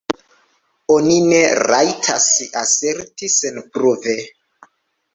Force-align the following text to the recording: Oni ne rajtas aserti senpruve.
Oni 0.93 1.17
ne 1.33 1.41
rajtas 1.67 2.27
aserti 2.65 3.33
senpruve. 3.39 4.21